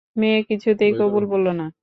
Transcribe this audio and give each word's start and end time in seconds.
মেয়ে 0.15 0.39
কিছুতেই 0.49 0.91
কবুল 0.99 1.23
বলল 1.25 1.47
না। 1.51 1.65